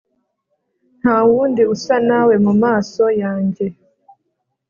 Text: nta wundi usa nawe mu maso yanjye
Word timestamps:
nta 0.99 1.17
wundi 1.29 1.61
usa 1.73 1.95
nawe 2.09 2.33
mu 2.45 2.53
maso 2.63 3.03
yanjye 3.21 3.65